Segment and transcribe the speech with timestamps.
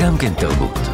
[0.00, 0.89] גם כן תרבות.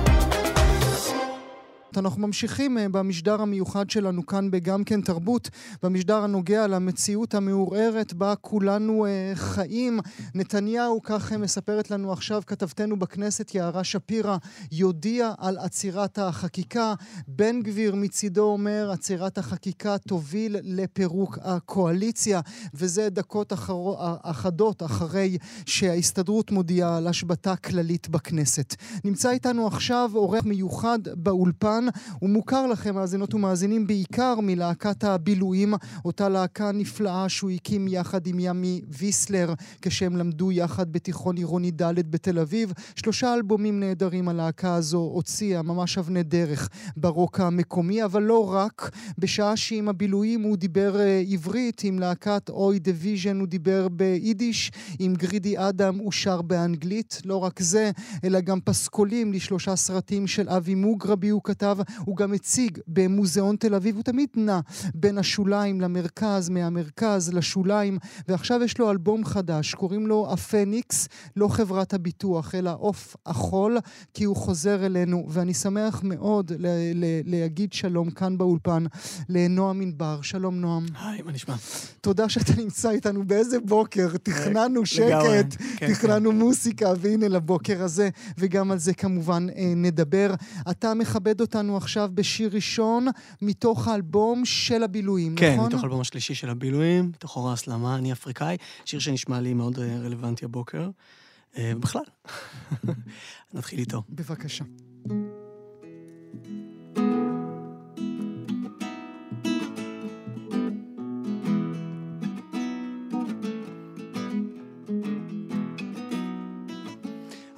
[1.98, 5.50] אנחנו ממשיכים אה, במשדר המיוחד שלנו כאן בגם כן תרבות,
[5.82, 10.00] במשדר הנוגע למציאות המעורערת בה כולנו אה, חיים.
[10.34, 14.36] נתניהו, כך אה, מספרת לנו עכשיו כתבתנו בכנסת, יערה שפירא,
[14.72, 16.94] יודיע על עצירת החקיקה.
[17.28, 22.40] בן גביר מצידו אומר, עצירת החקיקה תוביל לפירוק הקואליציה,
[22.74, 23.76] וזה דקות אחר...
[24.22, 28.74] אחדות אחרי שההסתדרות מודיעה על השבתה כללית בכנסת.
[29.04, 31.85] נמצא איתנו עכשיו עורך מיוחד באולפן.
[32.18, 38.36] הוא מוכר לכם, מאזינות ומאזינים, בעיקר מלהקת הבילויים, אותה להקה נפלאה שהוא הקים יחד עם
[38.40, 42.72] ימי ויסלר, כשהם למדו יחד בתיכון עירוני ד' בתל אביב.
[42.96, 48.90] שלושה אלבומים נהדרים הלהקה הזו הוציאה, ממש אבני דרך ברוק המקומי, אבל לא רק.
[49.18, 55.14] בשעה שעם הבילויים הוא דיבר uh, עברית, עם להקת אוי דיוויז'ן הוא דיבר ביידיש, עם
[55.14, 57.20] גרידי אדם הוא שר באנגלית.
[57.24, 57.90] לא רק זה,
[58.24, 61.65] אלא גם פסקולים לשלושה סרטים של אבי מוגרבי הוא כתב.
[62.04, 64.60] הוא גם הציג במוזיאון תל אביב, הוא תמיד נע
[64.94, 71.94] בין השוליים למרכז, מהמרכז לשוליים, ועכשיו יש לו אלבום חדש, קוראים לו הפניקס, לא חברת
[71.94, 73.78] הביטוח, אלא עוף החול,
[74.14, 78.84] כי הוא חוזר אלינו, ואני שמח מאוד ל- ל- להגיד שלום כאן באולפן
[79.28, 80.20] לנועם ענבר.
[80.22, 80.86] שלום נועם.
[81.02, 81.54] היי, מה נשמע?
[82.00, 88.70] תודה שאתה נמצא איתנו באיזה בוקר, תכננו שקט, כן, תכננו מוסיקה, והנה לבוקר הזה, וגם
[88.70, 90.34] על זה כמובן אה, נדבר.
[90.70, 93.06] אתה מכבד אותנו עכשיו בשיר ראשון
[93.42, 95.64] מתוך האלבום של הבילויים, כן, נכון?
[95.64, 99.78] כן, מתוך האלבום השלישי של הבילויים, מתוך הורא הסלמה, אני אפריקאי, שיר שנשמע לי מאוד
[99.78, 100.90] אה, רלוונטי הבוקר.
[101.58, 102.02] אה, ובכלל,
[103.54, 104.02] נתחיל איתו.
[104.08, 104.64] בבקשה.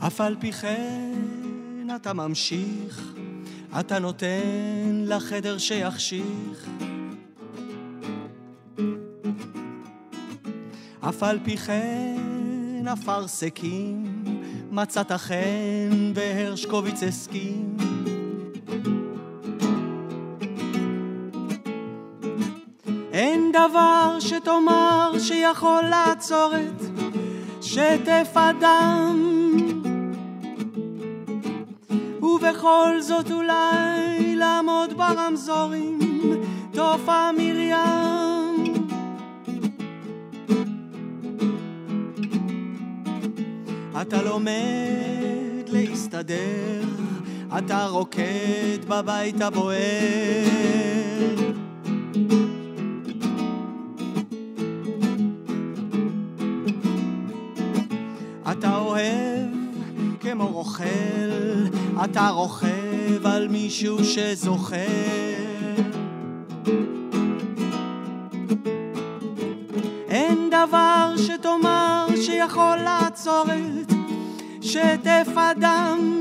[0.06, 3.17] אף על פי כן אתה ממשיך
[3.80, 6.68] אתה נותן לחדר שיחשיך.
[11.00, 14.04] אף על פי כן אפרסקים,
[14.70, 17.76] מצאת חן והרשקוביץ הסכים.
[23.12, 26.82] אין דבר שתאמר שיכול לעצור את
[27.60, 29.37] שטף הדם
[32.48, 35.98] ובכל זאת אולי לעמוד ברמזורים,
[36.72, 38.88] תופעה מרים.
[44.02, 46.84] אתה לומד להסתדר,
[47.58, 49.78] אתה רוקד בבית הבוער.
[60.58, 60.84] רוכל,
[62.04, 64.76] אתה רוכב על מישהו שזוכר.
[70.08, 73.92] אין דבר שתאמר שיכול לעצור את
[74.60, 76.14] שטף הדם.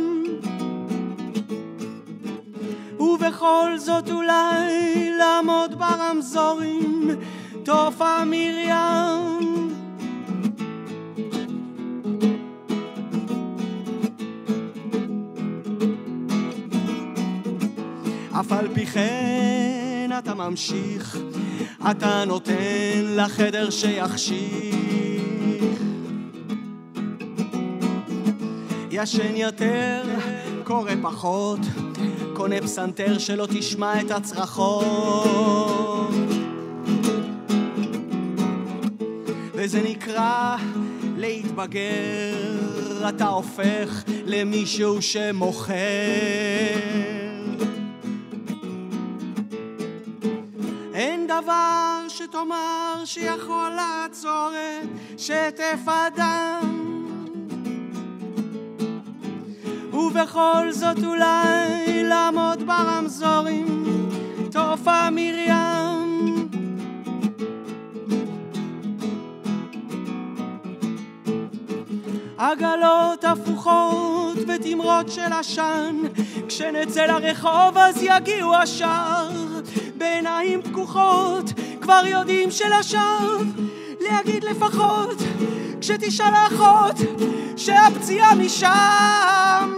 [3.00, 7.10] ובכל זאת אולי לעמוד ברמזורים,
[7.64, 9.37] תופעה מרים.
[18.40, 21.18] אף על פי כן אתה ממשיך,
[21.92, 25.82] אתה נותן לחדר שיחשיך.
[28.92, 30.04] ישן יותר,
[30.64, 31.60] קורא פחות,
[32.34, 34.88] קונה פסנתר שלא תשמע את הצרחות.
[39.54, 40.58] וזה נקרא
[41.18, 42.60] להתבגר,
[43.10, 47.17] אתה הופך למישהו שמוכר.
[52.30, 56.96] שתאמר שיכול לעצור את שטף הדם.
[59.94, 63.86] ובכל זאת אולי לעמוד ברמזורים
[64.52, 66.50] תופעה מרים.
[72.38, 75.96] עגלות הפוכות ותמרות של עשן
[76.48, 79.30] כשנצא לרחוב אז יגיעו השאר.
[79.98, 81.46] בעיניים פקוחות
[81.88, 83.44] כבר יודעים שלשווא
[84.00, 85.18] להגיד לפחות
[85.82, 86.96] כשתשאל האחות
[87.58, 89.74] שהפציעה משם.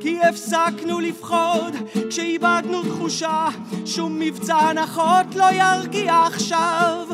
[0.00, 1.76] כי הפסקנו לפחוד
[2.10, 3.48] כשאיבדנו תחושה
[3.86, 7.08] שום מבצע הנחות לא ירגיע עכשיו.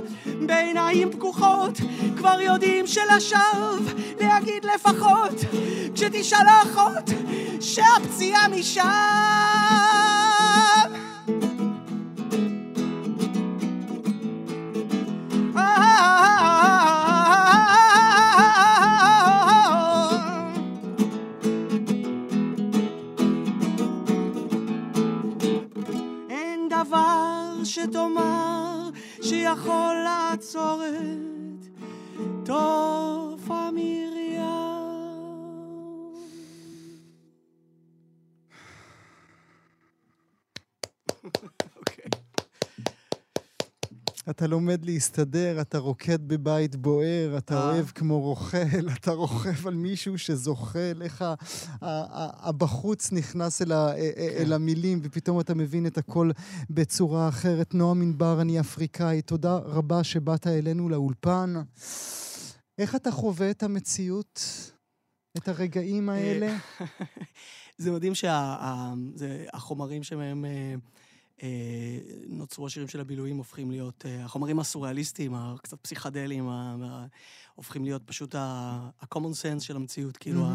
[0.46, 1.78] בעיניים פקוחות,
[2.16, 3.78] כבר יודעים שלשווא
[4.20, 5.34] להגיד לפחות,
[5.94, 7.10] כשתשאל האחות
[7.60, 8.90] שהפציעה משם.
[29.54, 31.66] שיכול לעצור את
[32.44, 34.00] תוף המרים.
[44.30, 47.70] אתה לומד להסתדר, אתה רוקד בבית בוער, אתה אה.
[47.70, 48.56] אוהב כמו רוכל,
[49.00, 51.24] אתה רוכב על מישהו שזוחל, איך
[51.82, 53.94] הבחוץ נכנס אל, ה-
[54.38, 56.30] אל המילים, ופתאום אתה מבין את הכל
[56.70, 57.74] בצורה אחרת.
[57.74, 61.54] נועם ענבר, אני אפריקאי, תודה רבה שבאת אלינו לאולפן.
[62.78, 64.40] איך אתה חווה את המציאות,
[65.36, 66.56] את הרגעים האלה?
[67.78, 70.74] זה מדהים שהחומרים שמהם אה, אה,
[72.28, 76.48] נוצרו השירים של הבילויים הופכים להיות, אה, החומרים הסוריאליסטיים, הקצת פסיכדליים,
[77.54, 80.46] הופכים להיות פשוט ה-common sense של המציאות, כאילו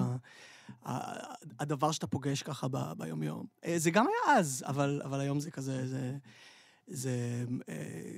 [1.60, 2.68] הדבר שאתה פוגש ככה
[2.98, 3.46] ביום-יום.
[3.66, 6.18] אה, זה גם היה אז, אבל, אבל היום זה כזה, זה,
[6.88, 8.18] זה אה,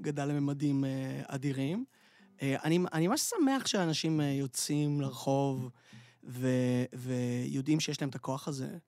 [0.00, 1.84] גדל לממדים אה, אדירים.
[2.42, 5.70] אה, אני, אני ממש שמח שאנשים אה, יוצאים לרחוב
[6.24, 6.48] ו,
[6.92, 8.78] ויודעים שיש להם את הכוח הזה.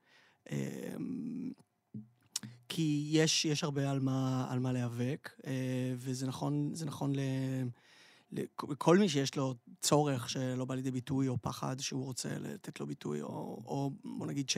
[2.73, 5.53] אה, כי יש, יש הרבה על מה, על מה להיאבק, אה,
[5.97, 7.21] וזה נכון, נכון ל,
[8.69, 12.87] לכל מי שיש לו צורך שלא בא לידי ביטוי, או פחד שהוא רוצה לתת לו
[12.87, 13.29] ביטוי, או,
[13.67, 14.57] או בוא נגיד ש...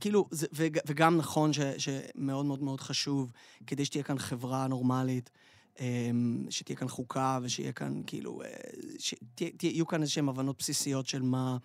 [0.00, 3.32] כאילו, זה, וג, וגם נכון ש, שמאוד מאוד מאוד חשוב,
[3.66, 5.30] כדי שתהיה כאן חברה נורמלית,
[5.80, 8.48] אמ, שתהיה כאן חוקה, ושיהיה כאן, כאילו, אה,
[8.98, 11.56] שיהיו כאן איזשהן הבנות בסיסיות של מה...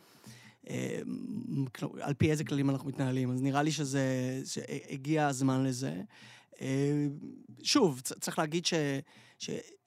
[0.70, 1.66] אמ,
[2.02, 3.32] על פי איזה כללים אנחנו מתנהלים.
[3.32, 4.42] אז נראה לי שזה...
[4.46, 6.02] שהגיע הזמן לזה.
[6.62, 7.08] אה,
[7.64, 8.74] שוב, צריך להגיד ש...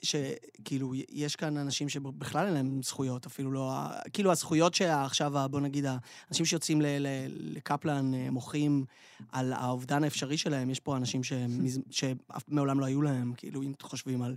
[0.02, 3.72] שכאילו, יש כאן אנשים שבכלל אין להם זכויות, אפילו לא...
[4.12, 6.80] כאילו, הזכויות שעכשיו, בוא נגיד, האנשים שיוצאים.
[7.28, 8.84] לקפלן אה, מוחים
[9.32, 11.20] על האובדן האפשרי שלהם, יש פה אנשים.
[11.90, 14.36] שמעולם לא היו להם, כאילו, אם חושבים על...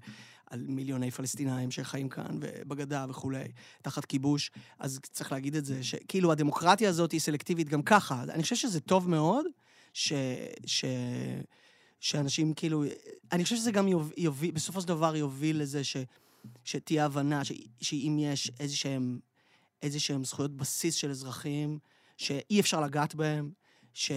[0.53, 3.43] על מיליוני פלסטינאים שחיים כאן בגדה וכולי,
[3.81, 8.23] תחת כיבוש, אז צריך להגיד את זה, שכאילו הדמוקרטיה הזאת היא סלקטיבית גם ככה.
[8.23, 9.45] אני חושב שזה טוב מאוד,
[9.93, 10.13] ש...
[10.65, 10.85] ש...
[12.03, 12.83] שאנשים כאילו...
[13.31, 15.97] אני חושב שזה גם יוביל, יוביל בסופו של דבר יוביל לזה ש...
[16.63, 17.51] שתהיה הבנה ש...
[17.81, 18.51] שאם יש
[19.81, 21.79] איזה שהם, זכויות בסיס של אזרחים,
[22.17, 23.51] שאי אפשר לגעת בהם,
[23.93, 24.11] ש...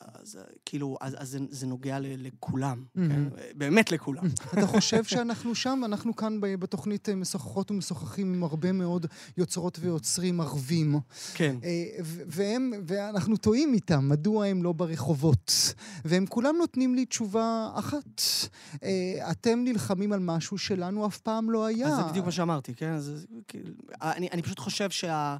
[0.00, 3.22] אז, כאילו, אז, אז זה, זה נוגע ל, לכולם, כן?
[3.54, 4.22] באמת לכולם.
[4.52, 5.82] אתה חושב שאנחנו שם?
[5.84, 11.00] אנחנו כאן ב- בתוכנית אה, משוחחות ומשוחחים עם הרבה מאוד יוצרות ויוצרים ערבים.
[11.34, 11.56] כן.
[11.64, 11.84] אה,
[12.26, 15.74] והם, ואנחנו טועים איתם, מדוע הם לא ברחובות?
[16.04, 18.22] והם כולם נותנים לי תשובה אחת.
[18.82, 21.88] אה, אתם נלחמים על משהו שלנו אף פעם לא היה.
[21.88, 22.92] אז זה בדיוק מה שאמרתי, כן?
[22.92, 23.70] אז, כאילו,
[24.02, 25.36] אני, אני פשוט חושב שה...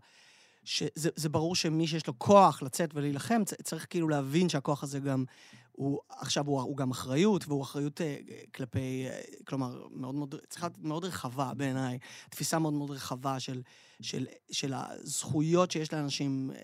[0.65, 5.25] שזה זה ברור שמי שיש לו כוח לצאת ולהילחם, צריך כאילו להבין שהכוח הזה גם,
[5.73, 8.17] הוא עכשיו הוא, הוא גם אחריות, והוא אחריות אה,
[8.55, 11.99] כלפי, אה, כלומר, מאוד מאוד, צריכה להיות מאוד רחבה בעיניי,
[12.31, 13.63] תפיסה מאוד מאוד רחבה של,
[14.01, 16.59] של, של הזכויות שיש לאנשים, אה,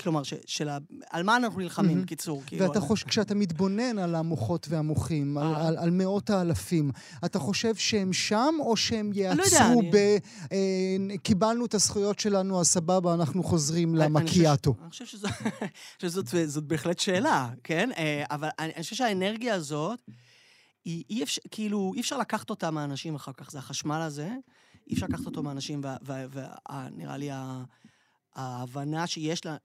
[0.00, 0.78] כלומר, ש, של ה,
[1.10, 2.02] על מה אנחנו נלחמים, מהמם.
[2.02, 2.42] בקיצור.
[2.46, 5.66] כאילו, ואתה חושב, כשאתה מתבונן על המוחות והמוחים, על, אה.
[5.68, 6.90] על, על מאות האלפים,
[7.24, 9.96] אתה חושב שהם שם, או שהם לא יודע, יעצרו אני- ב...
[10.52, 14.74] אה, קיבלנו את הזכויות שלנו, אז סבבה, אנחנו חוזרים למקיאטו.
[14.82, 15.18] אני חושב
[15.98, 17.90] שזאת זאת בהחלט שאלה, כן?
[18.30, 20.00] אבל אני אני חושב שהאנרגיה הזאת,
[20.84, 23.50] היא אי אפשר, כאילו, אי אפשר לקחת אותה מהאנשים אחר כך.
[23.50, 24.30] זה החשמל הזה,
[24.86, 27.30] אי אפשר לקחת אותו מהאנשים, ונראה לי
[28.34, 29.56] ההבנה שיש לה-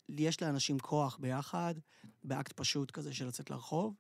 [0.42, 1.76] לאנשים כוח ביחד,
[2.24, 3.96] באקט פשוט כזה של לצאת לרחוב.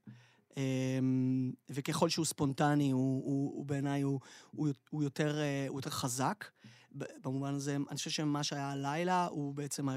[0.57, 4.19] אמ, וככל שהוא ספונטני, הוא, הוא, הוא בעיניי, הוא,
[4.51, 5.03] הוא, הוא,
[5.39, 6.45] אה, הוא יותר חזק.
[6.91, 9.87] במובן הזה, אני חושב שמה שהיה הלילה הוא בעצם,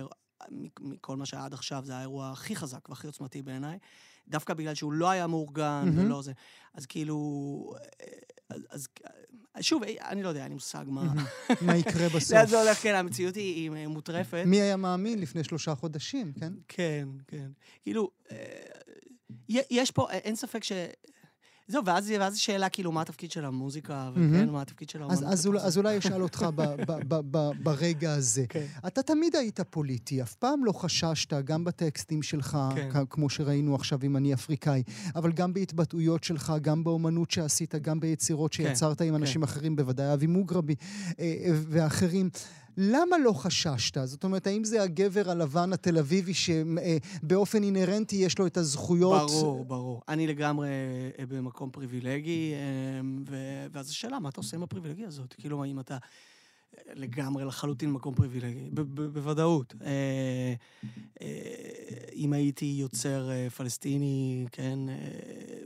[0.80, 3.78] מכל מה שהיה עד עכשיו, זה האירוע הכי חזק והכי עוצמתי בעיניי.
[4.28, 5.98] דווקא בגלל שהוא לא היה מאורגן מהמם.
[5.98, 6.32] ולא זה.
[6.74, 7.74] אז כאילו...
[8.00, 8.06] אה,
[8.70, 8.88] אז,
[9.54, 11.14] אז שוב, אה, אני לא יודע, אין לי מושג מה...
[11.60, 12.32] מה יקרה בסוף?
[12.32, 14.42] לאן זה הולך, כן, המציאות היא, היא מוטרפת.
[14.46, 16.52] מי היה מאמין לפני שלושה חודשים, כן?
[16.68, 17.50] כן, כן.
[17.82, 18.36] כאילו, אה,
[19.48, 20.72] יש פה, אין ספק ש...
[21.68, 24.10] זהו, ואז ואז שאלה, כאילו, מה התפקיד של המוזיקה.
[24.14, 25.32] וכן, מה התפקיד של אז, האמנות.
[25.32, 25.78] אז, אז.
[25.78, 28.44] אולי אשאל אותך ב, ב, ב, ב, ברגע הזה.
[28.48, 28.66] כן.
[28.86, 32.88] אתה תמיד היית פוליטי, אף פעם לא חששת, גם בטקסטים שלך, כן.
[33.10, 34.82] כמו שראינו עכשיו עם אני אפריקאי,
[35.14, 40.12] אבל גם בהתבטאויות שלך, גם באומנות שעשית, גם ביצירות כן, שיצרת עם אנשים אחרים, בוודאי
[40.12, 40.74] אבי מוגרבי
[41.18, 42.30] אה, אה, ואחרים.
[42.80, 43.98] למה לא חששת?
[44.04, 49.30] זאת אומרת, האם זה הגבר הלבן התל אביבי שבאופן אינהרנטי יש לו את הזכויות?
[49.30, 50.02] ברור, ברור.
[50.08, 50.68] אני לגמרי
[51.18, 55.34] אה, במקום פריבילגי, אה, ו- ואז השאלה, מה אתה עושה עם הפריבילגיה הזאת?
[55.38, 55.98] כאילו, האם אתה אה,
[56.94, 58.70] לגמרי לחלוטין מקום פריבילגי?
[59.12, 59.74] בוודאות.
[59.84, 60.54] אה,
[61.22, 61.28] אה,
[62.14, 64.94] אם הייתי יוצר אה, פלסטיני, כן, אה,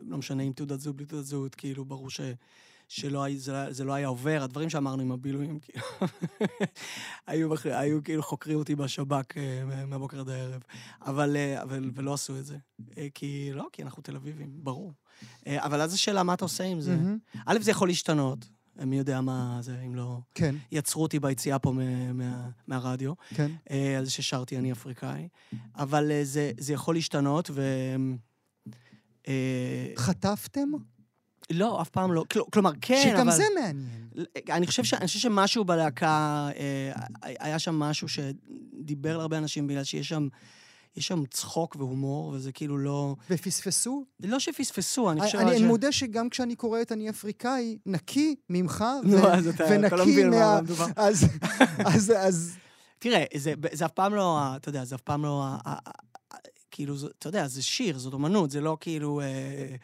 [0.02, 2.21] לא משנה אם תעודת זהות, בלי תעודת זהות, כאילו, ברור ש...
[2.94, 5.84] שלא היה, זה, לא- זה לא היה עובר, הדברים שאמרנו עם הבילויים, כאילו,
[7.26, 10.62] היו, היו כאילו חוקרים אותי בשב"כ אה, מה- מהבוקר עד הערב,
[11.06, 12.56] אבל, אה, אבל, ולא עשו את זה.
[12.99, 14.92] אה, כי לא, כי אנחנו תל אביבים, ברור.
[15.49, 16.96] אבל אז השאלה, מה אתה עושה עם זה?
[17.46, 18.38] א', זה יכול להשתנות,
[18.76, 20.18] מי יודע מה זה, אם לא...
[20.34, 23.50] כן, יצרו אותי ביציאה פה מה, מה, מהרדיו, כן.
[23.99, 25.28] על זה ששרתי אני אפריקאי,
[25.76, 27.62] אבל זה, זה יכול להשתנות, ו...
[29.96, 30.68] חטפתם?
[31.50, 32.25] לא, אף פעם לא.
[32.32, 33.37] כל, כלומר, כן, שגם אבל...
[33.37, 34.02] זה מעניין.
[34.50, 34.94] אני חושב, ש...
[34.94, 40.28] אני חושב שמשהו בלהקה, אה, היה שם משהו שדיבר להרבה אנשים, בגלל שיש שם,
[40.96, 43.14] יש שם צחוק והומור, וזה כאילו לא...
[43.30, 44.04] ופספסו?
[44.20, 45.38] לא שפספסו, אני חושב...
[45.38, 45.54] אני, ש...
[45.54, 49.96] אני מודה שגם כשאני קורא את אני אפריקאי, נקי ממך, נו, ו- אז אתה, אתה
[49.96, 50.37] לא ונקי מבין מה...
[50.37, 50.87] מה מדובר.
[50.96, 51.26] אז,
[51.78, 52.56] אז, אז,
[52.99, 55.44] תראה, זה, זה אף פעם לא, אתה יודע, זה אף פעם לא,
[56.70, 59.76] כאילו, אתה יודע, זה שיר, זאת אומנות, זה לא כאילו, אה,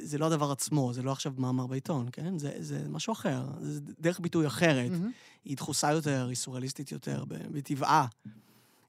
[0.00, 2.38] זה לא הדבר עצמו, זה לא עכשיו מאמר בעיתון, כן?
[2.38, 4.90] זה, זה משהו אחר, זה דרך ביטוי אחרת.
[4.90, 5.10] מהמם.
[5.44, 8.06] היא דחוסה יותר, היא סוריאליסטית יותר, בטבעה.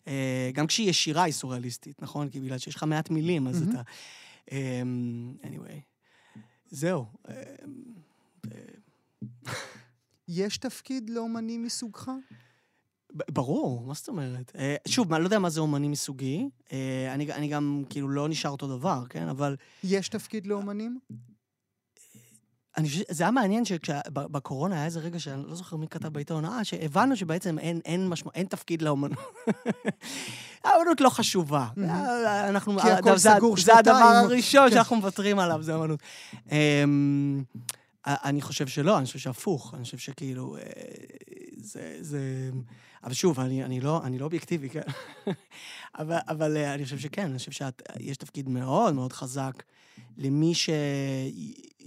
[0.07, 2.29] אה, גם כשהיא ישירה היא סוריאליסטית, נכון?
[2.29, 3.71] כי בגלל שיש לך מעט מילים, אז מהמם.
[3.71, 3.81] אתה...
[4.51, 5.79] אמ, anyway,
[6.69, 7.05] זהו.
[7.27, 7.33] אמ,
[8.51, 9.53] אה,
[10.27, 12.11] יש תפקיד לאומנים מסוגך?
[13.31, 14.51] ברור, מה זאת אומרת?
[14.57, 16.49] אה, שוב, אני לא יודע מה זה אומני מסוגי.
[16.73, 19.27] אה, אני, אני גם, כאילו, לא נשאר אותו דבר, כן?
[19.27, 20.99] אבל יש תפקיד לאומנים?
[22.77, 26.45] אני חושב, זה היה מעניין שבקורונה היה איזה רגע שאני לא זוכר מי כתב בעיתון,
[26.45, 29.19] אה, שהבנו שבעצם אין, אין, משמע, אין תפקיד לאומנות.
[30.63, 31.67] האומנות לא חשובה.
[31.83, 32.79] אה, אנחנו...
[32.79, 34.25] כי הכל זה- סגור זה הדבר שנתיים.
[34.25, 34.75] הראשון כן.
[34.75, 35.99] שאנחנו מוותרים עליו, זה אומנות.
[36.51, 37.43] אמ,
[38.07, 39.73] אני חושב שלא, אני חושב שהפוך.
[39.73, 40.61] אני חושב שכאילו, אה,
[42.01, 42.49] זה...
[43.05, 44.81] אבל שוב, אני, אני, לא, אני לא אובייקטיבי, כן?
[45.99, 49.63] אבל, אבל אה, אני חושב שכן, אני חושב שיש תפקיד מאוד מאוד חזק
[50.17, 50.69] למי ש...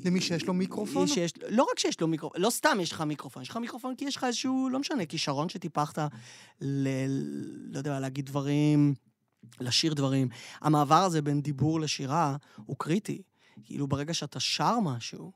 [0.05, 1.07] למי שיש לו מיקרופון?
[1.07, 4.05] שיש, לא רק שיש לו מיקרופון, לא סתם יש לך מיקרופון, יש לך מיקרופון כי
[4.05, 5.99] יש לך איזשהו, לא משנה, כישרון שטיפחת
[6.61, 6.89] ל...
[7.73, 8.95] לא יודע, להגיד דברים,
[9.61, 10.29] לשיר דברים.
[10.61, 13.23] המעבר הזה בין דיבור לשירה הוא קריטי.
[13.65, 15.33] כאילו, ברגע שאתה שר משהו,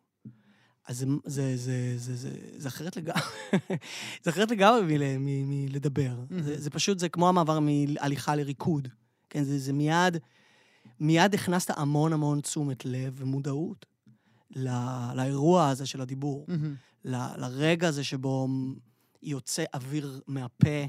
[0.88, 3.20] אז זה, זה, זה, זה, זה, זה אחרת לגמרי.
[4.22, 4.80] זה אחרת לגמרי
[5.18, 6.14] מ- מלדבר.
[6.40, 8.88] זה, זה פשוט, זה כמו המעבר מהליכה לריקוד.
[9.30, 10.16] כן, זה, זה מיד,
[11.00, 13.86] מיד הכנסת המון המון תשומת לב ומודעות
[14.56, 16.44] ל- לאירוע הזה של הדיבור.
[16.48, 16.74] מהמם.
[17.04, 18.48] ל- לרגע הזה שבו
[19.22, 20.84] יוצא אוויר מהפה,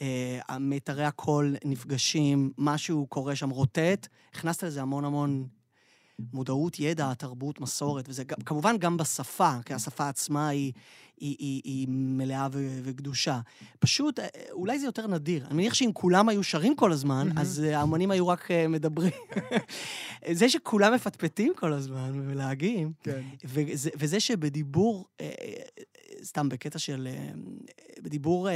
[0.00, 5.46] אה, מיתרי הקול נפגשים, משהו קורה שם רוטט, הכנסת לזה המון המון
[6.32, 10.72] מודעות, ידע, תרבות, מסורת, וזה גם- כמובן גם בשפה, כי השפה עצמה היא,
[11.20, 13.40] היא, היא, היא מלאה ו- וקדושה.
[13.78, 15.46] פשוט, אה, אולי זה יותר נדיר.
[15.46, 17.38] אני מניח שאם כולם היו שרים כל הזמן, מהמם.
[17.38, 19.12] אז אה, האמנים היו רק אה, מדברים.
[20.32, 23.22] זה שכולם מפטפטים כל הזמן ומלהגים, כן.
[23.44, 25.04] וזה, וזה שבדיבור,
[26.22, 27.08] סתם בקטע של...
[28.02, 28.48] בדיבור,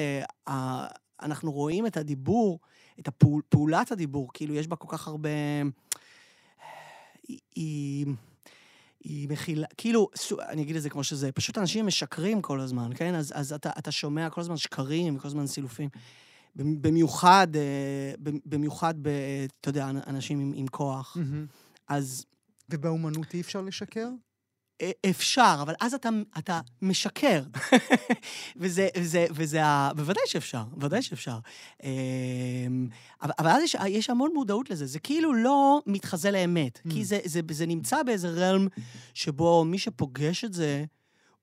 [1.23, 2.59] אנחנו רואים את הדיבור,
[3.01, 5.29] את הפעול, פעולת הדיבור, כאילו יש בה כל כך הרבה...
[7.55, 8.07] היא...
[9.05, 10.09] היא מכילה, כאילו,
[10.49, 13.15] אני אגיד את זה כמו שזה, פשוט אנשים משקרים כל הזמן, כן?
[13.15, 15.89] אז, אז אתה, אתה שומע כל הזמן שקרים, כל הזמן סילופים.
[16.57, 19.09] במ- במיוחד, אה, במ- במיוחד, ב,
[19.61, 21.17] אתה יודע, אנשים עם, עם כוח.
[21.21, 21.47] מהמם.
[21.89, 22.25] אז
[22.71, 24.09] ובאומנות אי אפשר לשקר?
[24.81, 27.43] אה, אפשר, אבל אז אתה, אתה משקר.
[28.57, 29.61] וזה, וזה, וזה,
[29.97, 31.39] בוודאי שאפשר, בוודאי שאפשר.
[31.85, 32.89] אמ,
[33.23, 36.91] אבל, אבל אז יש, יש המון מודעות לזה, זה כאילו לא מתחזה לאמת, Mm.
[36.93, 38.67] כי זה, זה, זה נמצא באיזה רלם
[39.15, 40.85] שבו מי שפוגש את זה,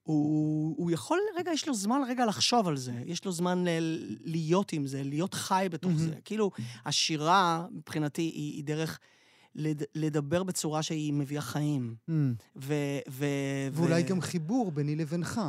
[0.03, 4.15] הוא, הוא יכול, רגע, יש לו זמן רגע לחשוב על זה, יש לו זמן ל-
[4.23, 6.03] להיות עם זה, להיות חי בתוך מהמם.
[6.09, 6.15] זה.
[6.25, 6.51] כאילו,
[6.85, 8.99] השירה, מבחינתי, היא, היא דרך
[9.95, 11.95] לדבר בצורה שהיא מביאה חיים.
[12.07, 12.33] מהמם.
[12.55, 12.73] ו...
[13.09, 13.25] ו
[13.71, 14.05] ואולי ו...
[14.05, 15.41] גם חיבור ביני לבינך.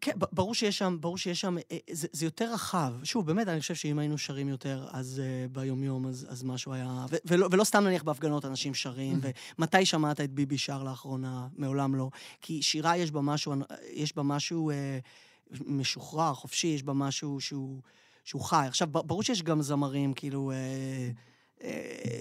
[0.00, 2.92] כן, ברור שיש שם, ברור שיש שם, אה, זה, זה יותר רחב.
[3.04, 7.06] שוב, באמת, אני חושב שאם היינו שרים יותר, אז uh, ביומיום, אז, אז משהו היה...
[7.10, 9.20] ו- ולא, ולא סתם נניח בהפגנות אנשים שרים,
[9.58, 11.48] ומתי שמעת את ביבי שר לאחרונה?
[11.56, 12.10] מעולם לא.
[12.40, 13.54] כי שירה יש בה משהו,
[13.92, 17.80] יש בה משהו uh, משוחרר, חופשי, יש בה משהו שהוא,
[18.24, 18.64] שהוא חי.
[18.68, 20.52] עכשיו, ברור שיש גם זמרים, כאילו...
[20.52, 21.33] Uh,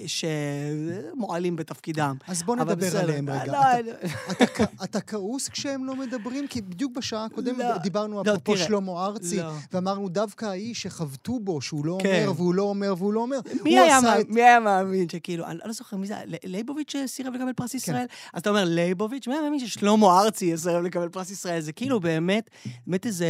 [0.08, 2.16] שמועלים בתפקידם.
[2.28, 3.52] אז בוא נדבר עליהם רגע.
[3.52, 3.94] לא,
[4.32, 6.48] אתה, אתה, כעוס כשהם לא מדברים?
[6.48, 9.52] כי בדיוק בשעה הקודמת לא, דיברנו לא, אפרופו שלמה ארצי, לא.
[9.74, 12.10] ואמרנו דווקא האיש שחבטו בו, שהוא לא כן.
[12.10, 14.30] אומר והוא לא אומר והוא לא אומר, מי היה, את...
[14.30, 17.78] מי היה מאמין שכאילו, אני לא זוכר מי זה, ליבוביץ' סירב לקבל פרס כן.
[17.78, 18.08] ישראל?
[18.08, 18.14] כן.
[18.34, 21.60] אז אתה אומר ליבוביץ', מי היה מאמין ששלמה ארצי יסרב לקבל פרס ישראל?
[21.60, 22.50] זה כאילו באמת,
[22.88, 23.28] באמת איזה...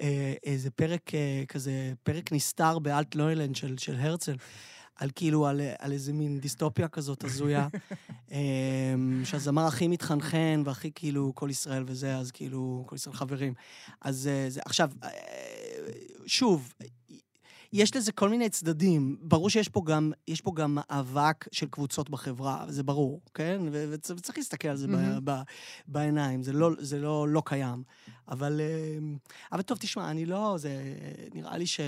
[0.00, 4.34] אה, איזה פרק אה, כזה, פרק נסתר באלט נוילנד של, של הרצל.
[4.96, 7.68] על כאילו, על, על איזה מין דיסטופיה כזאת הזויה,
[8.32, 13.54] אמ, שהזמר הכי מתחנחן והכי כאילו כל ישראל וזה, אז כאילו, כל ישראל חברים.
[14.00, 15.10] אז אה, זה, עכשיו, אה,
[16.26, 16.72] שוב,
[17.72, 19.16] יש לזה כל מיני צדדים.
[19.20, 23.60] ברור שיש פה גם, יש פה גם מאבק של קבוצות בחברה, זה ברור, כן?
[23.70, 25.20] וצריך להסתכל על זה mm-hmm.
[25.24, 25.42] ב, ב,
[25.86, 27.82] בעיניים, זה לא, זה לא, לא קיים.
[28.28, 29.16] אבל, אמ,
[29.52, 30.70] אבל טוב, תשמע, אני לא, זה
[31.34, 31.80] נראה לי ש...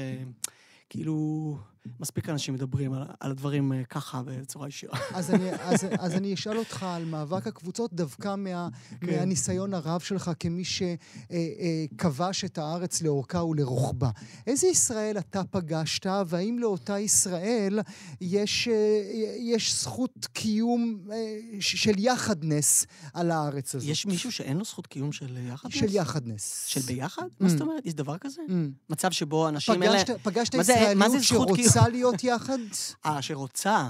[0.90, 1.56] כאילו,
[2.00, 4.98] מספיק אנשים מדברים על, על הדברים אה, ככה, בצורה ישירה.
[5.14, 8.68] אז אני, אז, אז אני אשאל אותך על מאבק הקבוצות דווקא מה,
[9.00, 9.06] כן.
[9.06, 14.10] מהניסיון הרב שלך כמי שכבש את הארץ לאורכה ולרוחבה.
[14.46, 17.80] איזה ישראל אתה פגשת, והאם לאותה ישראל
[18.20, 19.02] יש, אה,
[19.38, 21.16] יש זכות קיום אה,
[21.60, 23.88] של יחדנס על הארץ הזאת?
[23.88, 25.74] יש מישהו שאין לו זכות קיום של יחדנס?
[25.74, 26.64] של יחדנס.
[26.66, 27.22] של ביחד?
[27.22, 27.34] Mm.
[27.40, 27.86] מה זאת אומרת?
[27.86, 28.42] יש דבר כזה?
[28.48, 28.52] Mm.
[28.90, 30.18] מצב שבו אנשים פגשת, אלה...
[30.18, 31.62] פגשת ישראליות שרוצה...
[31.68, 32.58] רוצה להיות יחד?
[33.06, 33.88] אה, שרוצה?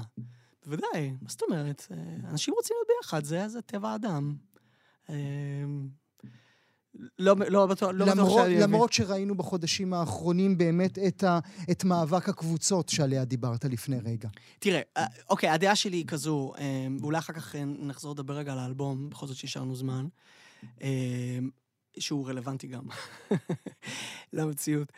[0.65, 1.87] בוודאי, מה זאת אומרת?
[1.91, 4.35] אה, אנשים רוצים להיות ביחד, זה, זה טבע האדם.
[5.09, 5.15] אה,
[7.19, 8.59] לא, לא בטוח, לא בטוח שאני...
[8.59, 11.39] למרות שראינו בחודשים האחרונים באמת את, ה,
[11.71, 14.29] את מאבק הקבוצות שעליה דיברת לפני רגע.
[14.59, 16.53] תראה, אה, אוקיי, הדעה שלי היא כזו,
[16.99, 20.07] ואולי אחר כך נחזור לדבר רגע על האלבום, בכל זאת שהשארנו זמן,
[21.99, 22.83] שהוא רלוונטי גם
[24.33, 24.91] למציאות.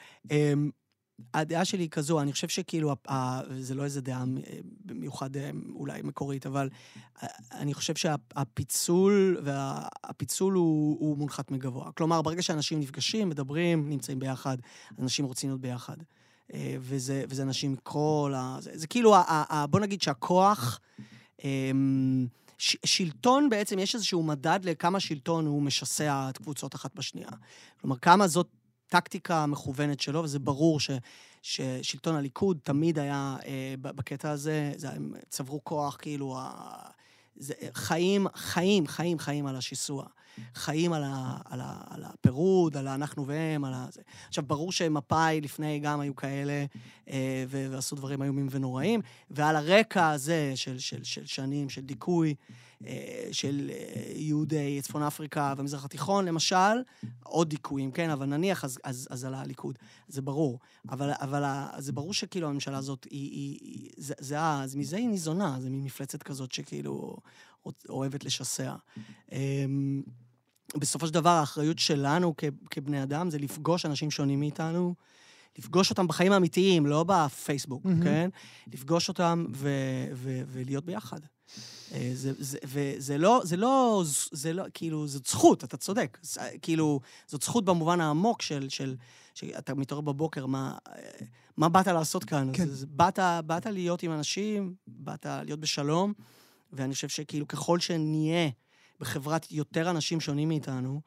[1.34, 2.96] הדעה שלי היא כזו, אני חושב שכאילו,
[3.60, 4.24] זה לא איזה דעה
[4.86, 6.70] במיוחד אה, אולי מקורית, אבל
[7.24, 11.92] אה, אני חושב שהפיצול, והפיצול הוא, הוא מונחת מגבוה.
[11.92, 14.58] כלומר, ברגע שאנשים נפגשים, מדברים, נמצאים ביחד,
[15.00, 15.98] אנשים רוצים להיות ביחד.
[16.54, 18.58] אה, וזה, וזה אנשים כל ה...
[18.60, 20.80] זה, זה כאילו, ה, ה, בוא נגיד שהכוח...
[22.62, 27.30] ש, שלטון בעצם, יש איזשהו מדד לכמה שלטון הוא משסע את קבוצות אחת בשנייה.
[27.82, 28.48] כלומר, כמה זאת
[28.92, 30.92] טקטיקה מכוונת שלו, וזה ברור ש,
[31.42, 36.52] ששלטון הליכוד תמיד היה אה, בקטע הזה, זה, הם צברו כוח, כאילו, ה,
[37.36, 40.06] זה, חיים, חיים, חיים, חיים על השיסוע.
[40.56, 43.86] חיים על, ה, על, ה, על הפירוד, על האנחנו והם, על ה...
[43.92, 44.02] זה.
[44.28, 46.66] עכשיו, ברור שמפא"י לפני גם היו כאלה,
[47.10, 52.36] אה, ועשו דברים איומים ונוראים, ועל הרקע הזה של, של, של שנים, של דיכוי,
[52.88, 56.56] אה, של אה, יהודי צפון אפריקה והמזרח התיכון, למשל,
[57.24, 60.60] עוד דיכויים, כן, אבל נניח, אז, אז, אז על הליכוד, זה ברור.
[60.90, 61.44] אבל, אבל
[61.78, 65.70] זה ברור שכאילו הממשלה הזאת, היא, היא, היא, זה, זה, זה, מזה היא ניזונה, זה
[65.70, 67.18] מין מפלצת כזאת שכאילו
[67.90, 68.76] אוהבת לשסע.
[69.32, 70.02] אמ,
[70.78, 72.34] בסופו של דבר, האחריות שלנו
[72.70, 74.96] כבני אדם זה לפגוש אנשים שונים מאיתנו,
[75.58, 78.04] לפגוש אותם בחיים האמיתיים, לא בפייסבוק, mm-hmm.
[78.04, 78.30] כן?
[78.68, 81.20] לפגוש אותם ו- ו- ולהיות ביחד.
[81.94, 86.18] אה, זה, זה, וזה לא, זה לא, זה לא, כאילו, זאת זכות, אתה צודק.
[86.22, 88.96] זה, כאילו, זאת זכות במובן העמוק של, של,
[89.34, 90.78] שאתה מתעורר בבוקר, מה,
[91.58, 92.50] מה באת לעשות כאן?
[92.54, 92.64] כן.
[92.64, 96.14] אז, באת, באת להיות עם אנשים, באת להיות בשלום,
[96.74, 98.50] ואני חושב שכאילו, ככל שנהיה
[99.00, 101.02] בחברת יותר אנשים שונים מאיתנו,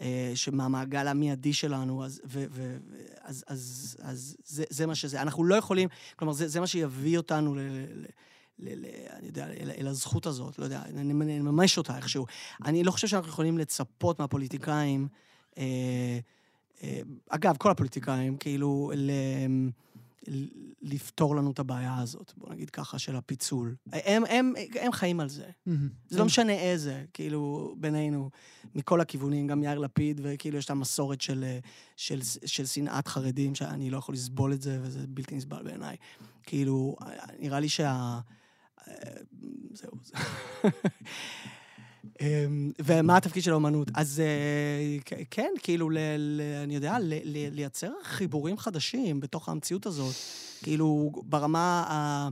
[0.00, 2.78] אה, שמהמעגל המיידי שלנו, אז, ו, ו,
[3.20, 5.22] אז, אז, אז זה, זה מה שזה.
[5.22, 7.58] אנחנו לא יכולים, כלומר, זה, זה מה שיביא אותנו ל...
[7.58, 8.06] ל
[8.58, 12.26] ל, ל, אני יודע, אל, אל הזכות הזאת, לא יודע, נממש אותה איכשהו.
[12.64, 15.08] אני לא חושב שאנחנו יכולים לצפות מהפוליטיקאים,
[15.58, 16.18] אה,
[16.82, 19.10] אה, אגב, כל הפוליטיקאים, כאילו, ל,
[20.82, 23.76] לפתור לנו את הבעיה הזאת, בוא נגיד ככה, של הפיצול.
[23.92, 25.44] הם, הם, הם חיים על זה.
[25.44, 25.70] Mm-hmm.
[26.08, 28.30] זה לא משנה איזה, כאילו, בינינו,
[28.74, 31.44] מכל הכיוונים, גם יאיר לפיד, וכאילו יש את המסורת של,
[31.96, 35.96] של, של שנאת חרדים, שאני לא יכול לסבול את זה, וזה בלתי נסבל בעיניי.
[36.42, 36.96] כאילו,
[37.38, 38.20] נראה לי שה...
[39.72, 39.92] זהו.
[40.64, 40.70] אמ,
[42.78, 43.88] ומה התפקיד של האומנות?
[43.94, 49.86] אז אה, כן, כאילו, ל, ל, אני יודע, ל, ל, לייצר חיבורים חדשים בתוך המציאות
[49.86, 50.14] הזאת.
[50.62, 52.28] כאילו, ברמה ה,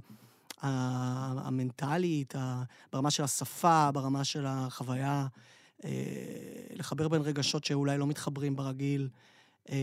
[1.46, 2.35] המנטלית,
[2.92, 5.26] ברמה של השפה, ברמה של החוויה.
[5.85, 5.90] אה,
[6.74, 9.09] לחבר בין רגשות שאולי לא מתחברים ברגיל.
[9.70, 9.76] אה,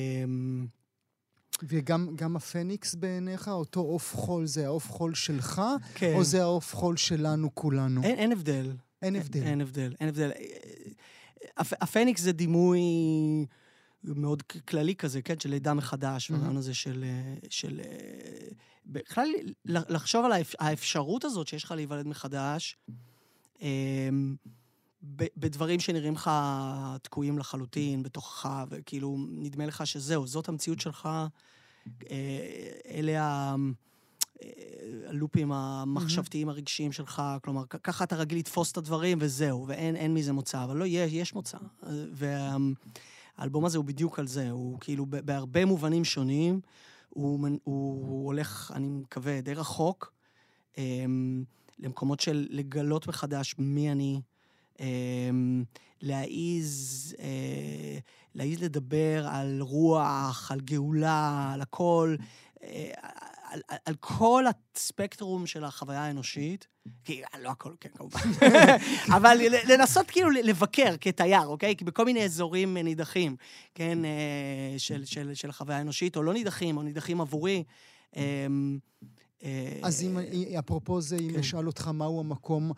[1.63, 5.61] וגם גם הפניקס בעיניך, אותו עוף חול, זה העוף חול שלך,
[5.95, 6.13] כן.
[6.15, 8.03] או זה העוף חול שלנו כולנו?
[8.03, 8.71] אין, אין הבדל.
[9.03, 9.43] אין הבדל.
[9.43, 10.31] אין הבדל, אין הבדל.
[11.57, 12.81] הפ- הפניקס זה דימוי
[14.03, 15.39] מאוד כללי כזה, כן?
[15.39, 16.31] של לידה מחדש.
[16.31, 17.05] הרעיון הזה של...
[17.49, 17.81] של
[18.85, 19.27] בכלל,
[19.65, 22.77] לחשוב על האפ- האפשרות הזאת שיש לך להיוולד מחדש,
[23.61, 24.35] אמ,
[25.37, 26.31] בדברים שנראים לך
[27.01, 31.09] תקועים לחלוטין בתוכך, וכאילו, נדמה לך שזהו, זאת המציאות שלך,
[32.11, 32.17] אה,
[32.87, 33.55] אלה ה...
[34.43, 34.49] אה,
[35.09, 40.33] הלופים המחשבתיים הרגשיים שלך, כלומר, ככה אתה רגיל לתפוס את הדברים וזהו, ואין אין מזה
[40.33, 41.57] מוצא, אבל לא, יש, יש מוצא.
[42.11, 46.59] והאלבום הזה הוא בדיוק על זה, הוא כאילו בהרבה מובנים שונים,
[47.09, 50.13] הוא, הוא, הוא הולך, אני מקווה, די רחוק,
[50.77, 51.43] אמ,
[51.79, 54.21] למקומות של לגלות מחדש מי אני,
[54.79, 55.63] אמ,
[56.01, 57.97] להעיז, אה,
[58.35, 62.15] להעיז לדבר על רוח, על גאולה, על הכל,
[62.63, 62.91] אה,
[63.53, 66.67] על, על, על כל הספקטרום של החוויה האנושית.
[67.03, 68.19] כי לא הכל, כן, כמובן.
[69.17, 69.37] אבל
[69.67, 71.75] לנסות כאילו לבקר כתייר, אוקיי?
[71.75, 73.35] כי בכל מיני אזורים נידחים,
[73.75, 77.63] כן, אה, של, של, של החוויה האנושית, או לא נידחים, או נידחים עבורי.
[78.15, 78.79] אמ,
[79.43, 80.17] אה, אז אם,
[80.59, 81.39] אפרופו זה, אם כן.
[81.39, 82.71] אשאל אותך מהו המקום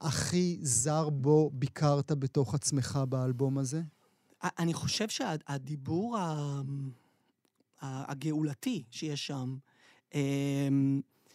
[0.00, 3.82] הכי זר בו ביקרת בתוך עצמך באלבום הזה?
[4.58, 6.18] אני חושב שהדיבור
[7.82, 9.56] הגאולתי שיש שם,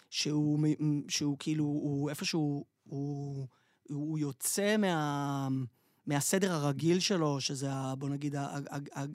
[0.10, 3.48] שהוא, מ- שהוא כאילו, הוא איפשהו, הוא,
[3.90, 5.48] הוא יוצא מה...
[6.08, 8.58] מהסדר הרגיל שלו, שזה, ה- בוא נגיד, ה- ה-
[8.96, 9.06] ה- ה-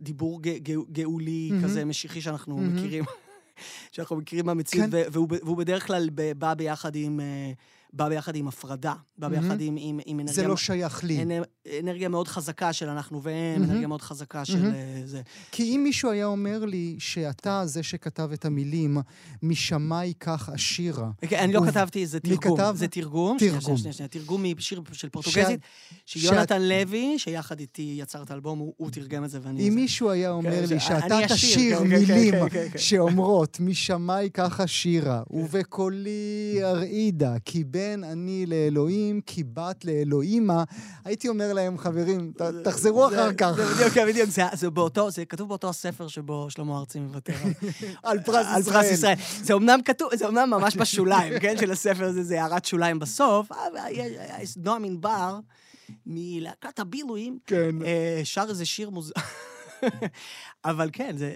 [0.00, 1.64] דיבור ג- ג- גאולי מהמם.
[1.64, 2.76] כזה משיחי שאנחנו מהמם.
[2.76, 3.04] מכירים,
[3.92, 5.02] שאנחנו מכירים מהמציאות, כן.
[5.12, 7.52] והוא, והוא בדרך כלל בא ביחד עם, אה,
[7.92, 9.28] בא ביחד עם הפרדה, בא.
[9.28, 10.34] ביחד עם, עם, עם אנרגיה...
[10.34, 11.22] זה לא שייך לי.
[11.22, 11.42] אנ-
[11.80, 13.62] אנרגיה מאוד חזקה של אנחנו והם.
[13.62, 14.66] אנרגיה מאוד חזקה של.
[14.66, 15.22] אה, זה.
[15.52, 18.98] כי אם מישהו היה אומר לי שאתה זה שכתב את המילים,
[19.42, 22.56] משמאי כך אשירה, כן, אני לא כתבתי, זה מי תרגום.
[22.58, 22.74] כתב?
[22.78, 23.36] זה תרגום.
[23.38, 23.76] תרגום.
[23.76, 24.08] שנייה, שנייה.
[24.08, 25.60] תרגום משיר של פורטוגזית,
[26.06, 29.68] שיונתן לוי, שיחד איתי יצר את האלבום, הוא תרגם את זה ואני...
[29.68, 29.74] אם.
[29.74, 32.34] מישהו היה אומר כן, לי שאתה תשיר כן, מילים.
[32.76, 40.64] שאומרות, משמאי ככה שירה, ובקולי ארעידה, כי בן אני לאלוהים, כי בת לאלוהימה,
[41.04, 42.32] הייתי אומר להם, חברים,
[42.64, 44.30] תחזרו אחר כך זה בדיוק, כן, בדיוק.
[44.30, 47.32] זה- באותו, זה כתוב באותו הספר שבו שלמה ארצי מוותר
[48.02, 48.92] על- פרס על פרס ישראל.
[48.92, 49.14] ישראל.
[49.44, 53.48] זה אומנם כתוב, זה אומנם ממש בשוליים, כן, של הספר הזה, זה הערת שוליים בסוף,
[54.56, 55.38] נועם ענבר,
[56.06, 57.82] מלהקת הבילויים, כן.
[57.84, 59.12] אה, שר איזה שיר מוזר.
[60.64, 61.34] אבל כן, זה...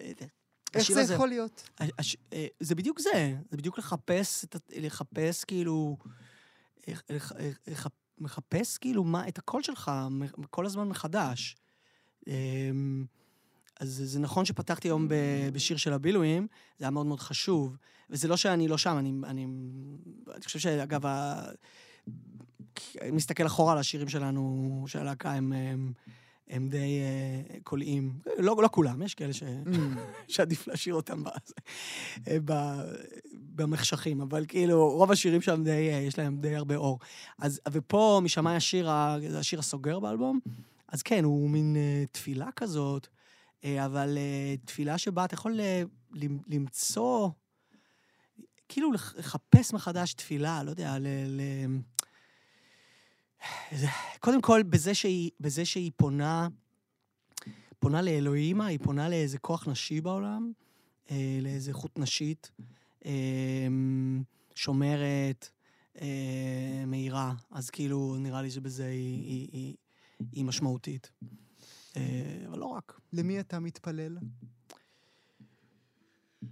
[0.74, 1.68] איך זה הזה- יכול להיות?
[1.98, 3.10] הש- אה, זה בדיוק זה,
[3.50, 4.44] זה בדיוק לחפש,
[4.76, 5.96] לחפש כאילו,
[8.18, 9.90] מחפש כאילו מה, את הקול שלך
[10.50, 11.56] כל הזמן מחדש.
[12.26, 13.04] אמ,
[13.80, 15.08] אז זה- נכון שפתחתי היום
[15.52, 16.46] בשיר של הבילויים,
[16.78, 17.76] זה היה מאוד מאוד חשוב,
[18.10, 19.44] וזה לא שאני לא שם, אני, אני,
[20.34, 21.48] אני חושב שאגב, ה-
[23.12, 25.92] מסתכל אחורה על השירים שלנו, של הלהקה, הם, הם,
[26.48, 28.12] הם די אה, קולעים.
[28.38, 29.42] לא, לא כולם, יש כאלה ש...
[30.28, 31.28] שעדיף להשאיר אותם ב-
[32.28, 32.82] אה, ב-
[33.34, 36.98] במחשכים, אבל כאילו, רוב השירים שם די, אה, יש להם די הרבה אור.
[37.38, 40.40] אז, ופה, משמאי השיר, השיר הסוגר באלבום,
[40.88, 43.06] אז כן, הוא מין אה, תפילה כזאת,
[43.64, 45.60] אה, אבל אה, תפילה שבה אתה יכול
[46.12, 47.28] למ- למצוא,
[48.68, 51.06] כאילו לח- לחפש מחדש תפילה, לא יודע, ל...
[51.26, 51.40] ל
[54.20, 56.48] קודם כל, בזה שהיא, בזה שהיא פונה,
[57.78, 60.52] פונה לאלוהימה, היא פונה לאיזה כוח נשי בעולם,
[61.10, 62.50] אה, לאיזה חוט נשית,
[63.06, 63.68] אה,
[64.54, 65.50] שומרת,
[66.00, 67.34] אה, מהירה.
[67.50, 69.76] אז כאילו, נראה לי שבזה היא, היא, היא,
[70.32, 71.10] היא משמעותית.
[71.96, 73.00] אה, אבל לא רק.
[73.12, 74.18] למי אתה מתפלל?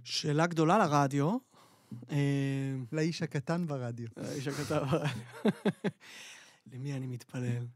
[0.03, 1.37] שאלה גדולה לרדיו.
[2.11, 4.07] אה, לאיש הקטן ברדיו.
[4.17, 4.85] האיש הכתב.
[6.71, 7.67] למי אני מתפלל?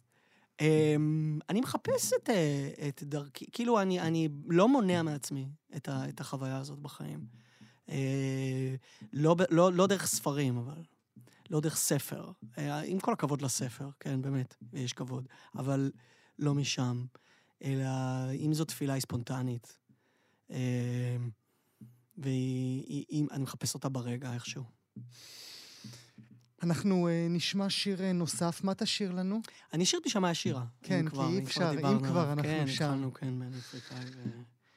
[0.61, 6.09] אמ, אני מחפש את, אה, את דרכי, כאילו, אני, אני לא מונע מעצמי את, ה,
[6.09, 7.25] את החוויה הזאת בחיים.
[7.89, 8.75] אה,
[9.13, 10.83] לא, לא, לא דרך ספרים, אבל.
[11.49, 12.31] לא דרך ספר.
[12.57, 15.27] אה, עם כל הכבוד לספר, כן, באמת, יש כבוד.
[15.55, 15.91] אבל
[16.39, 17.05] לא משם.
[17.63, 17.87] אלא
[18.45, 19.77] אם זו תפילה היא ספונטנית.
[20.51, 21.17] אה,
[22.17, 24.63] ואני מחפש אותה ברגע איכשהו.
[26.63, 28.63] אנחנו אה, נשמע שיר אה, נוסף.
[28.63, 29.41] מה תשאיר לנו?
[29.73, 30.63] אני אשאיר אותי שמאי השירה.
[30.83, 32.31] כן, כי אי אפשר, אם כבר.
[32.31, 32.85] אנחנו כן, שם.
[32.85, 34.19] התחלנו, כן, מעין אפריקאי ו...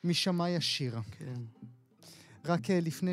[0.04, 1.00] משמאי השירה.
[1.18, 1.40] כן.
[2.44, 3.12] רק אה, לפני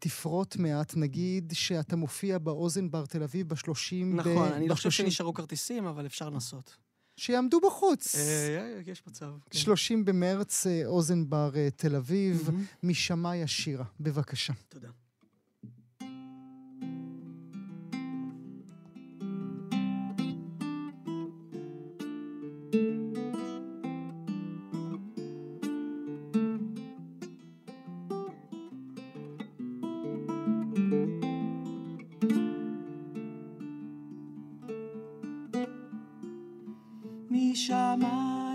[0.00, 4.16] שתפרוט מעט, נגיד שאתה מופיע באוזן בר תל אביב בשלושים...
[4.16, 6.76] נכון, אני לא חושב שנשארו כרטיסים, אבל אפשר לנסות.
[7.16, 8.14] שיעמדו בחוץ.
[8.86, 9.32] יש מצב.
[9.52, 10.04] 30 כן.
[10.04, 12.50] במרץ, אוזן בר תל אביב,
[12.82, 13.84] משמאי השירה.
[14.00, 14.52] בבקשה.
[14.68, 14.88] תודה.
[37.66, 38.54] כמה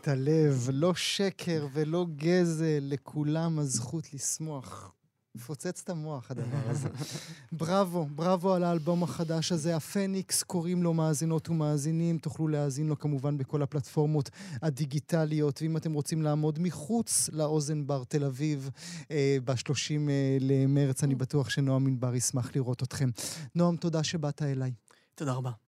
[0.00, 4.92] את הלב, לא שקר ולא גזל, לכולם הזכות לשמוח.
[5.34, 6.88] מפוצץ את המוח, הדבר הזה.
[7.58, 12.18] בראבו, בראבו על האלבום החדש הזה, הפניקס, קוראים לו מאזינות ומאזינים.
[12.18, 14.30] תוכלו להאזין לו כמובן בכל הפלטפורמות
[14.62, 15.62] הדיגיטליות.
[15.62, 18.70] ואם אתם רוצים לעמוד מחוץ לאוזן בר תל אביב,
[19.10, 23.10] אה, ב-30 אה, למרץ, אני בטוח שנועם ענבר ישמח לראות אתכם.
[23.54, 24.72] נועם, תודה שבאת אליי.
[25.14, 25.67] תודה רבה.